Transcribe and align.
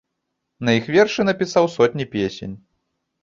На 0.69 0.73
іх 0.77 0.87
вершы 0.95 1.21
напісаў 1.29 1.69
сотні 1.75 2.05
песень. 2.17 2.57